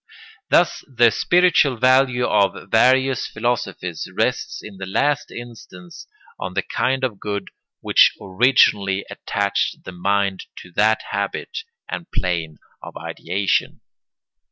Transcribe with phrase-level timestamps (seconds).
[0.49, 6.07] Thus the spiritual value of various philosophies rests in the last instance
[6.39, 7.49] on the kind of good
[7.81, 13.81] which originally attached the mind to that habit and plane of ideation.